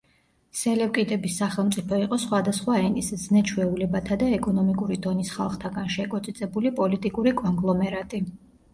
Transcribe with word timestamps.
სელევკიდების 0.59 1.35
სახელმწიფო 1.41 1.99
იყო 2.05 2.19
სხვადასხვა 2.23 2.79
ენის, 2.87 3.13
ზნე-ჩვეულებათა 3.25 4.19
და 4.25 4.33
ეკონომიკური 4.41 5.01
დონის 5.07 5.33
ხალხთაგან 5.39 5.97
შეკოწიწებული 6.01 6.77
პოლიტიკური 6.85 7.39
კონგლომერატი. 7.47 8.29